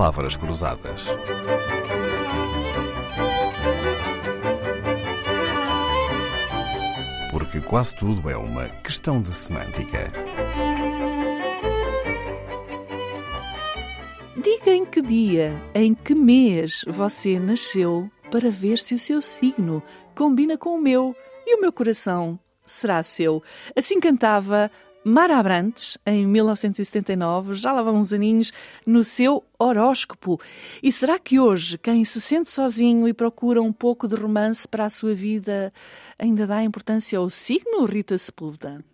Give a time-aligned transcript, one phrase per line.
[0.00, 1.08] palavras cruzadas.
[7.30, 10.10] Porque quase tudo é uma questão de semântica.
[14.42, 19.82] Diga em que dia, em que mês você nasceu para ver se o seu signo
[20.14, 21.14] combina com o meu
[21.46, 23.42] e o meu coração será seu.
[23.76, 24.70] Assim cantava
[25.02, 28.52] Mara Abrantes, em 1979, já lá vão uns aninhos,
[28.84, 30.38] no seu horóscopo.
[30.82, 34.84] E será que hoje, quem se sente sozinho e procura um pouco de romance para
[34.84, 35.72] a sua vida,
[36.18, 38.84] ainda dá importância ao signo, Rita Sepúlveda?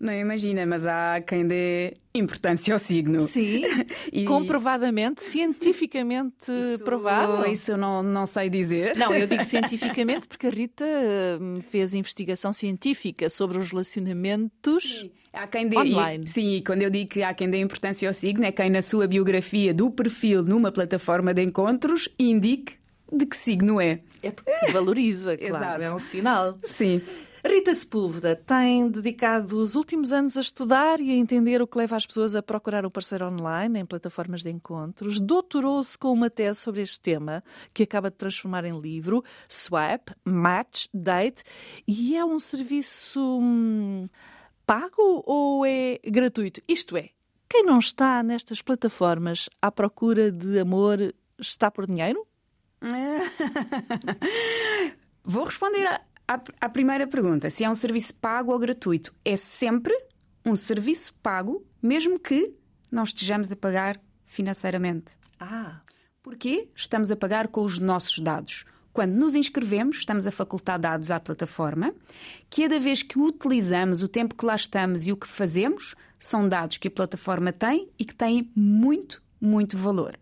[0.00, 3.22] Não imagina, mas há quem dê importância ao signo.
[3.22, 3.62] Sim,
[4.12, 4.24] e...
[4.24, 7.46] comprovadamente, cientificamente isso, provado.
[7.46, 8.96] Isso eu não, não sei dizer.
[8.96, 10.84] Não, eu digo cientificamente porque a Rita
[11.40, 15.00] hum, fez investigação científica sobre os relacionamentos.
[15.00, 15.10] Sim.
[15.32, 16.24] Há quem dê, online.
[16.24, 18.80] E, sim, quando eu digo que há quem dê importância ao signo, é quem na
[18.80, 22.74] sua biografia do perfil numa plataforma de encontros indique
[23.12, 24.00] de que signo é.
[24.22, 25.82] É porque valoriza, claro, Exato.
[25.82, 26.58] é um sinal.
[26.64, 27.02] Sim.
[27.48, 31.94] Rita Sepúlveda tem dedicado os últimos anos a estudar e a entender o que leva
[31.94, 35.20] as pessoas a procurar um parceiro online em plataformas de encontros.
[35.20, 40.86] Doutorou-se com uma tese sobre este tema, que acaba de transformar em livro, Swap, Match,
[40.92, 41.44] Date,
[41.86, 44.08] e é um serviço hum,
[44.66, 46.60] pago ou é gratuito?
[46.66, 47.10] Isto é,
[47.48, 52.26] quem não está nestas plataformas à procura de amor está por dinheiro?
[55.22, 59.94] Vou responder a à, primeira pergunta, se é um serviço pago ou gratuito, é sempre
[60.44, 62.54] um serviço pago, mesmo que
[62.90, 65.12] não estejamos a pagar financeiramente.
[65.38, 65.80] Ah.
[66.22, 66.68] Porquê?
[66.74, 68.64] Estamos a pagar com os nossos dados.
[68.92, 71.94] Quando nos inscrevemos, estamos a facultar dados à plataforma.
[72.50, 76.78] Cada vez que utilizamos, o tempo que lá estamos e o que fazemos, são dados
[76.78, 80.18] que a plataforma tem e que têm muito, muito valor.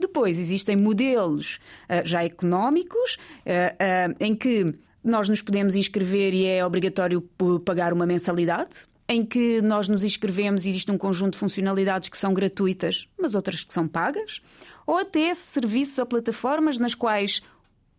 [0.00, 6.46] Depois existem modelos uh, já económicos uh, uh, em que nós nos podemos inscrever e
[6.46, 7.22] é obrigatório
[7.64, 12.16] pagar uma mensalidade, em que nós nos inscrevemos e existe um conjunto de funcionalidades que
[12.16, 14.40] são gratuitas, mas outras que são pagas,
[14.86, 17.42] ou até serviços ou plataformas nas quais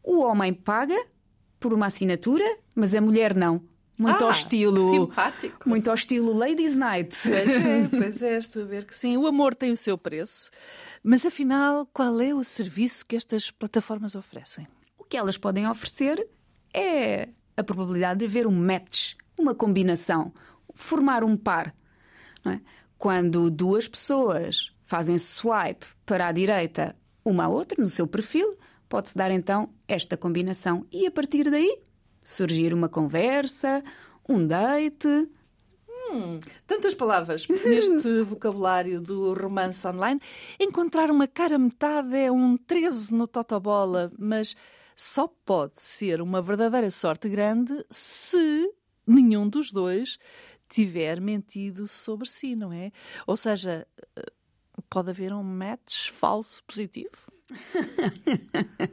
[0.03, 0.97] o homem paga
[1.59, 2.45] por uma assinatura,
[2.75, 3.62] mas a mulher não.
[4.00, 4.89] Muito ah, ao estilo.
[4.89, 5.69] Simpático.
[5.69, 7.16] Muito ao estilo Ladies Night.
[7.22, 9.16] Pois é, pois é, estou a ver que sim.
[9.16, 10.50] O amor tem o seu preço.
[11.03, 14.68] Mas afinal, qual é o serviço que estas plataformas oferecem?
[14.97, 16.28] O que elas podem oferecer
[16.73, 20.33] é a probabilidade de haver um match, uma combinação,
[20.73, 21.75] formar um par.
[22.45, 22.59] É?
[22.97, 28.55] Quando duas pessoas fazem swipe para a direita uma à outra no seu perfil,
[28.89, 31.79] pode-se dar então esta combinação e a partir daí
[32.23, 33.83] surgir uma conversa,
[34.27, 35.07] um date.
[35.88, 40.19] Hum, tantas palavras neste vocabulário do romance online.
[40.59, 44.55] Encontrar uma cara metade é um 13 no Totobola, mas
[44.96, 48.74] só pode ser uma verdadeira sorte grande se
[49.06, 50.18] nenhum dos dois
[50.69, 52.91] tiver mentido sobre si, não é?
[53.28, 53.85] Ou seja,
[54.16, 54.31] eh,
[54.90, 57.31] pode haver um match falso positivo?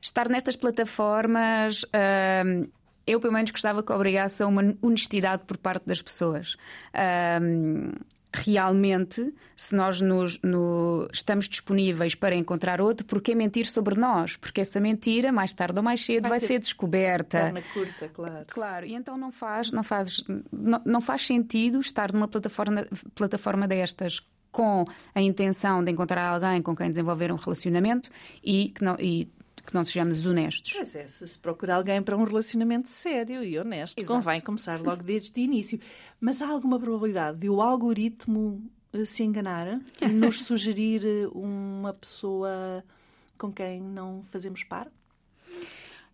[0.00, 1.82] Estar nestas plataformas.
[1.84, 2.70] Uh,
[3.06, 6.54] eu, pelo menos, gostava que obrigasse a uma honestidade por parte das pessoas.
[6.94, 7.92] Uh,
[8.34, 14.36] realmente, se nós nos, no, estamos disponíveis para encontrar outro, por que mentir sobre nós?
[14.36, 17.38] Porque essa mentira, mais tarde ou mais cedo, vai, vai ser descoberta.
[17.38, 18.46] Perna curta, claro.
[18.48, 23.68] Claro, e então não faz, não faz, não, não faz sentido estar numa plataforma, plataforma
[23.68, 24.84] destas com
[25.14, 28.10] a intenção de encontrar alguém com quem desenvolver um relacionamento
[28.44, 29.32] e que não, e
[29.64, 30.72] que não sejamos honestos.
[30.72, 34.14] Pois é, se se procura alguém para um relacionamento sério e honesto, Exato.
[34.14, 35.80] convém começar logo desde o início.
[36.20, 38.62] Mas há alguma probabilidade de o algoritmo
[38.92, 42.84] eh, se enganar e nos sugerir eh, uma pessoa
[43.38, 44.88] com quem não fazemos par?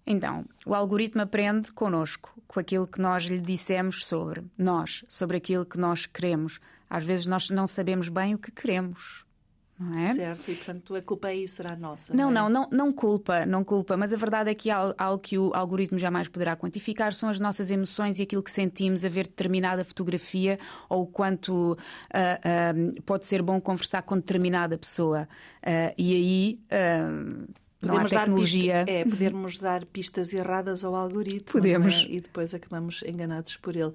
[0.07, 5.67] Então, o algoritmo aprende connosco, com aquilo que nós lhe dissemos sobre nós, sobre aquilo
[5.67, 6.61] que nós queremos.
[6.89, 9.27] Às vezes nós não sabemos bem o que queremos.
[9.79, 10.13] Não é?
[10.13, 12.13] Certo, e portanto a culpa aí será nossa.
[12.13, 12.51] Não, não, é?
[12.51, 15.53] não, não, não, culpa, não culpa, mas a verdade é que há algo que o
[15.55, 19.85] algoritmo jamais poderá quantificar são as nossas emoções e aquilo que sentimos a ver determinada
[19.85, 20.59] fotografia
[20.89, 25.29] ou o quanto uh, uh, pode ser bom conversar com determinada pessoa.
[25.63, 26.61] Uh, e aí.
[27.81, 28.85] Não há tecnologia.
[28.85, 31.53] Dar é, podermos dar pistas erradas ao algoritmo.
[31.53, 32.05] Podemos.
[32.09, 32.15] É?
[32.15, 33.93] E depois acabamos enganados por ele.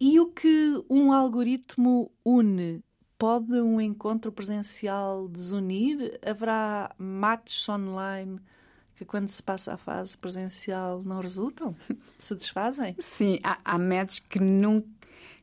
[0.00, 2.82] E o que um algoritmo une
[3.22, 6.18] Pode um encontro presencial desunir?
[6.26, 8.40] Haverá matches online
[8.96, 11.72] que, quando se passa a fase presencial, não resultam?
[12.18, 12.96] Se desfazem?
[12.98, 14.88] Sim, há, há matches que nunca,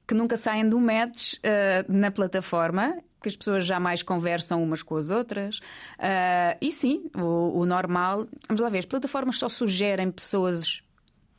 [0.05, 1.39] que nunca saem do match uh,
[1.87, 5.59] na plataforma que as pessoas jamais conversam umas com as outras.
[5.59, 8.27] Uh, e sim, o, o, normal.
[8.49, 10.83] Vamos lá ver, as plataformas só sugerem pessoas.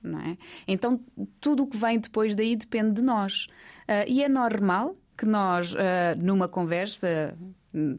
[0.02, 0.38] Não é?
[0.66, 0.98] Então
[1.38, 3.44] tudo o que vem depois daí depende de nós.
[3.86, 5.76] Uh, e é normal que nós, uh,
[6.22, 7.36] numa conversa
[7.74, 7.98] hum,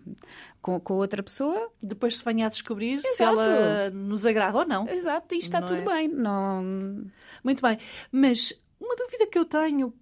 [0.59, 1.71] com, com, outra pessoa.
[1.79, 3.13] Depois se venha a descobrir Exato.
[3.13, 4.87] se ela nos agrada ou não.
[4.89, 5.85] Exato, e está não tudo é?
[5.85, 6.07] bem.
[6.07, 7.05] Não...
[7.43, 7.77] Muito bem.
[8.11, 9.93] Mas uma dúvida que eu tenho,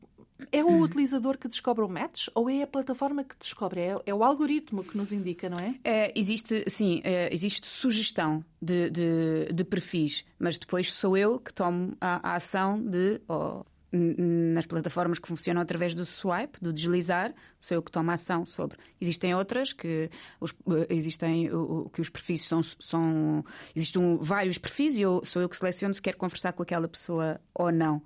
[0.50, 3.82] é o utilizador que descobre o match ou é a plataforma que descobre?
[3.82, 5.76] É, é o algoritmo que nos indica, não é?
[5.84, 11.54] é existe, sim, é, existe sugestão de, de, de, perfis, mas depois sou eu que
[11.54, 13.20] tomo a, a ação de.
[13.28, 18.46] Oh, nas plataformas que funcionam através do swipe, do deslizar, sou eu que tomo ação
[18.46, 18.78] sobre.
[19.02, 20.10] Existem outras que
[20.40, 20.54] os,
[20.90, 21.50] existem
[21.92, 23.44] que os perfis são, são
[23.76, 27.40] existem vários perfis e eu, sou eu que seleciono se quero conversar com aquela pessoa
[27.54, 28.02] ou não.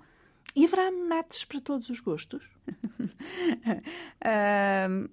[0.56, 2.44] E haverá matches para todos os gostos?
[2.70, 2.74] uh,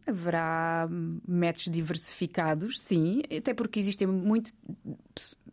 [0.06, 0.88] haverá
[1.28, 4.54] matches diversificados, sim, até porque existem muito,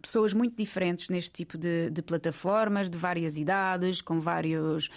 [0.01, 4.91] pessoas muito diferentes neste tipo de, de plataformas, de várias idades, com vários uh,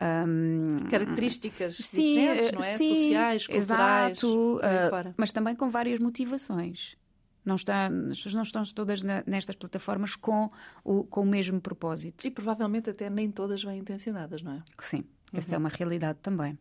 [0.00, 2.62] ah, um, características sim, diferentes, não é?
[2.62, 6.96] Sim, Sociais, culturais, exato, uh, mas também com várias motivações.
[7.44, 10.50] Não está, as pessoas não estão todas nestas plataformas com
[10.82, 12.26] o, com o mesmo propósito.
[12.26, 14.62] E provavelmente até nem todas bem intencionadas, não é?
[14.80, 14.96] Sim,
[15.32, 15.38] uhum.
[15.38, 16.58] essa é uma realidade também.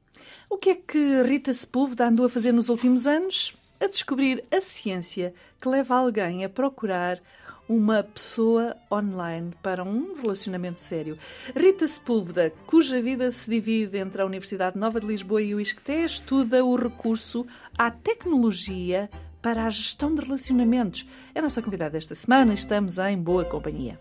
[0.47, 3.57] O que é que Rita Sepúlveda andou a fazer nos últimos anos?
[3.79, 7.19] A descobrir a ciência que leva alguém a procurar
[7.67, 11.17] uma pessoa online para um relacionamento sério.
[11.55, 16.05] Rita Sepúlveda, cuja vida se divide entre a Universidade Nova de Lisboa e o ISCTE,
[16.05, 17.45] estuda o recurso
[17.77, 19.09] à tecnologia
[19.41, 21.05] para a gestão de relacionamentos.
[21.33, 23.99] É a nossa convidada esta semana e estamos em boa companhia.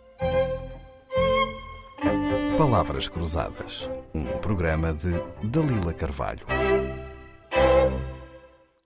[2.56, 5.10] Palavras Cruzadas, um programa de
[5.42, 6.46] Dalila Carvalho.